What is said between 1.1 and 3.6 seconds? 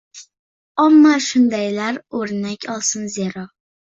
shundaylardan o‘rnak olsin zero.